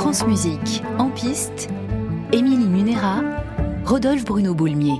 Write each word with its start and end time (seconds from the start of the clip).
France 0.00 0.26
Musique, 0.26 0.82
en 0.96 1.10
piste, 1.10 1.68
Émilie 2.32 2.68
Munera, 2.68 3.20
Rodolphe 3.84 4.24
Bruno 4.24 4.54
Boulmier. 4.54 4.98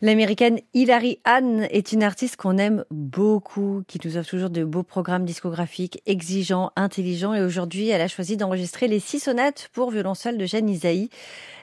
L'américaine 0.00 0.60
Hilary 0.74 1.18
Hahn 1.24 1.66
est 1.72 1.90
une 1.90 2.04
artiste 2.04 2.36
qu'on 2.36 2.56
aime 2.56 2.84
beaucoup, 2.92 3.82
qui 3.88 3.98
nous 4.04 4.16
offre 4.16 4.30
toujours 4.30 4.48
de 4.48 4.62
beaux 4.62 4.84
programmes 4.84 5.24
discographiques 5.24 6.00
exigeants, 6.06 6.70
intelligents. 6.76 7.34
Et 7.34 7.42
aujourd'hui, 7.42 7.88
elle 7.88 8.00
a 8.00 8.06
choisi 8.06 8.36
d'enregistrer 8.36 8.86
les 8.86 9.00
six 9.00 9.18
sonates 9.18 9.70
pour 9.72 9.90
violoncelle 9.90 10.38
de 10.38 10.46
Jeanne 10.46 10.68
Isaïe. 10.68 11.10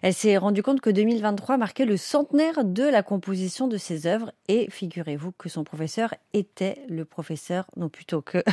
Elle 0.01 0.13
s'est 0.13 0.35
rendue 0.35 0.63
compte 0.63 0.81
que 0.81 0.89
2023 0.89 1.55
marquait 1.55 1.85
le 1.85 1.95
centenaire 1.95 2.65
de 2.65 2.83
la 2.83 3.03
composition 3.03 3.69
de 3.69 3.77
ses 3.77 4.05
œuvres. 4.05 4.33
Et 4.49 4.69
figurez-vous 4.69 5.31
que 5.31 5.47
son 5.47 5.63
professeur 5.63 6.13
était 6.33 6.83
le 6.89 7.05
professeur, 7.05 7.67
non 7.77 7.87
plutôt 7.87 8.21
que 8.21 8.43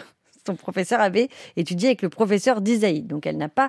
son 0.46 0.56
professeur 0.56 1.00
avait 1.00 1.28
étudié 1.56 1.88
avec 1.88 2.02
le 2.02 2.08
professeur 2.08 2.60
d'Isaïe. 2.60 3.02
Donc 3.02 3.26
elle 3.26 3.36
n'a 3.36 3.48
pas 3.48 3.68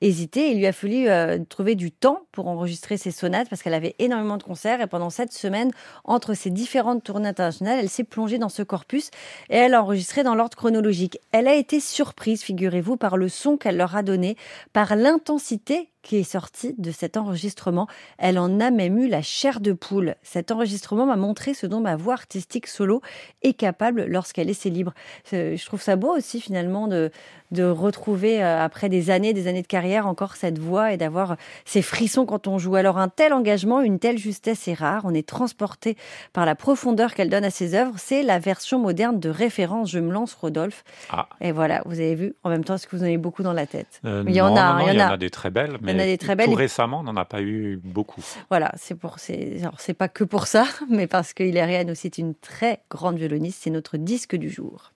hésité. 0.00 0.50
Il 0.50 0.58
lui 0.58 0.66
a 0.66 0.72
fallu 0.72 1.08
euh, 1.08 1.38
trouver 1.48 1.74
du 1.74 1.90
temps 1.90 2.22
pour 2.32 2.48
enregistrer 2.48 2.96
ses 2.96 3.10
sonates 3.10 3.48
parce 3.48 3.62
qu'elle 3.62 3.74
avait 3.74 3.94
énormément 3.98 4.36
de 4.36 4.42
concerts 4.42 4.80
et 4.80 4.86
pendant 4.86 5.10
cette 5.10 5.32
semaine, 5.32 5.70
entre 6.04 6.34
ses 6.34 6.50
différentes 6.50 7.02
tournées 7.02 7.28
internationales, 7.28 7.78
elle 7.80 7.88
s'est 7.88 8.04
plongée 8.04 8.38
dans 8.38 8.48
ce 8.48 8.62
corpus 8.62 9.10
et 9.50 9.56
elle 9.56 9.74
a 9.74 9.82
enregistré 9.82 10.22
dans 10.22 10.34
l'ordre 10.34 10.56
chronologique. 10.56 11.18
Elle 11.32 11.48
a 11.48 11.54
été 11.54 11.80
surprise, 11.80 12.42
figurez-vous, 12.42 12.96
par 12.96 13.16
le 13.16 13.28
son 13.28 13.56
qu'elle 13.56 13.76
leur 13.76 13.96
a 13.96 14.02
donné, 14.02 14.36
par 14.72 14.96
l'intensité 14.96 15.91
qui 16.02 16.16
est 16.16 16.24
sortie 16.24 16.74
de 16.78 16.90
cet 16.90 17.16
enregistrement. 17.16 17.86
Elle 18.18 18.38
en 18.38 18.60
a 18.60 18.70
même 18.70 18.98
eu 18.98 19.08
la 19.08 19.22
chair 19.22 19.60
de 19.60 19.72
poule. 19.72 20.16
Cet 20.22 20.50
enregistrement 20.50 21.06
m'a 21.06 21.16
montré 21.16 21.54
ce 21.54 21.66
dont 21.66 21.80
ma 21.80 21.96
voix 21.96 22.14
artistique 22.14 22.66
solo 22.66 23.00
est 23.42 23.54
capable 23.54 24.04
lorsqu'elle 24.06 24.50
est 24.50 24.64
libre. 24.64 24.94
Euh, 25.32 25.56
je 25.56 25.66
trouve 25.66 25.80
ça 25.80 25.96
beau 25.96 26.14
aussi 26.14 26.40
finalement 26.40 26.88
de, 26.88 27.10
de 27.52 27.64
retrouver 27.64 28.42
euh, 28.42 28.64
après 28.64 28.88
des 28.88 29.10
années, 29.10 29.32
des 29.32 29.46
années 29.46 29.62
de 29.62 29.66
carrière 29.66 30.06
encore 30.06 30.36
cette 30.36 30.58
voix 30.58 30.92
et 30.92 30.96
d'avoir 30.96 31.36
ces 31.64 31.82
frissons 31.82 32.26
quand 32.26 32.48
on 32.48 32.58
joue. 32.58 32.74
Alors 32.74 32.98
un 32.98 33.08
tel 33.08 33.32
engagement, 33.32 33.80
une 33.80 33.98
telle 33.98 34.18
justesse 34.18 34.66
est 34.68 34.74
rare. 34.74 35.02
On 35.04 35.14
est 35.14 35.26
transporté 35.26 35.96
par 36.32 36.46
la 36.46 36.54
profondeur 36.54 37.14
qu'elle 37.14 37.28
donne 37.28 37.44
à 37.44 37.50
ses 37.50 37.74
œuvres. 37.74 37.94
C'est 37.98 38.22
la 38.22 38.38
version 38.38 38.78
moderne 38.78 39.20
de 39.20 39.28
référence. 39.28 39.90
Je 39.90 39.98
me 39.98 40.12
lance, 40.12 40.34
Rodolphe. 40.34 40.84
Ah. 41.10 41.28
Et 41.40 41.52
voilà, 41.52 41.82
vous 41.84 42.00
avez 42.00 42.14
vu. 42.14 42.34
En 42.42 42.50
même 42.50 42.64
temps, 42.64 42.74
est-ce 42.74 42.86
que 42.86 42.96
vous 42.96 43.02
en 43.02 43.06
avez 43.06 43.18
beaucoup 43.18 43.42
dans 43.42 43.52
la 43.52 43.66
tête? 43.66 44.00
Euh, 44.04 44.24
Il 44.26 44.34
y 44.34 44.40
en 44.40 44.56
a, 44.56 44.82
il 44.82 44.98
y, 44.98 45.02
en 45.02 45.10
a. 45.10 45.16
des 45.16 45.30
très 45.30 45.50
belles, 45.50 45.76
mais 45.82 45.92
il 45.92 45.96
y 45.96 46.00
en 46.00 46.02
a 46.04 46.06
des 46.06 46.18
très 46.18 46.34
belles. 46.34 46.46
tout 46.46 46.54
récemment, 46.54 47.00
on 47.00 47.04
n'en 47.04 47.16
a 47.16 47.24
pas 47.24 47.42
eu 47.42 47.78
beaucoup. 47.84 48.22
Voilà, 48.48 48.72
c'est 48.76 48.94
pour, 48.94 49.18
c'est, 49.18 49.58
c'est 49.78 49.94
pas 49.94 50.08
que 50.08 50.24
pour 50.24 50.46
ça, 50.46 50.64
mais 50.88 51.06
parce 51.06 51.34
que 51.34 51.42
Hilariane 51.42 51.90
aussi 51.90 52.06
est 52.06 52.18
une 52.18 52.34
très 52.34 52.80
grande 52.90 53.18
violoniste. 53.18 53.60
C'est 53.62 53.70
notre 53.70 53.98
disque 53.98 54.36
du 54.36 54.48
jour. 54.48 54.92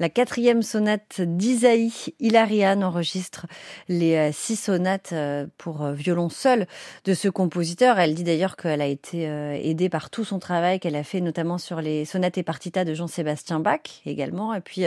La 0.00 0.08
quatrième 0.08 0.62
sonate 0.62 1.20
d'Isaïe 1.20 1.92
Hilarian 2.20 2.80
enregistre 2.80 3.44
les 3.86 4.16
euh, 4.16 4.30
six 4.32 4.56
sonates 4.56 5.10
euh, 5.12 5.46
pour 5.58 5.82
euh, 5.82 5.92
violon 5.92 6.30
seul 6.30 6.66
de 7.04 7.12
ce 7.12 7.28
compositeur. 7.28 7.98
Elle 7.98 8.14
dit 8.14 8.24
d'ailleurs 8.24 8.56
qu'elle 8.56 8.80
a 8.80 8.86
été 8.86 9.24
aidée 9.62 9.90
par 9.90 10.08
tout 10.08 10.24
son 10.24 10.38
travail 10.38 10.80
qu'elle 10.80 10.96
a 10.96 11.04
fait 11.04 11.20
notamment 11.20 11.58
sur 11.58 11.82
les 11.82 12.06
sonates 12.06 12.38
et 12.38 12.42
partitas 12.42 12.86
de 12.86 12.94
Jean-Sébastien 12.94 13.60
Bach 13.60 14.00
également, 14.06 14.54
et 14.54 14.62
puis 14.62 14.84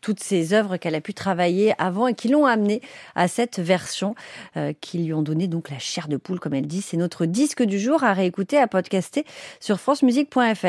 toutes 0.00 0.20
ces 0.20 0.54
œuvres 0.54 0.78
qu'elle 0.78 0.94
a 0.94 1.02
pu 1.02 1.12
travailler 1.12 1.74
avant 1.76 2.06
et 2.06 2.14
qui 2.14 2.28
l'ont 2.28 2.46
amenée 2.46 2.80
à 3.14 3.28
cette 3.28 3.58
version 3.58 4.14
qui 4.80 4.98
lui 4.98 5.12
ont 5.12 5.22
donné 5.22 5.48
donc 5.48 5.70
la 5.70 5.78
chair 5.78 6.08
de 6.08 6.16
poule, 6.16 6.40
comme 6.40 6.54
elle 6.54 6.66
dit. 6.66 6.80
C'est 6.80 6.96
notre 6.96 7.26
disque 7.26 7.62
du 7.62 7.78
jour 7.78 8.04
à 8.04 8.14
réécouter, 8.14 8.56
à 8.58 8.66
podcaster 8.66 9.24
sur 9.60 9.80
francemusique.fr. 9.80 10.66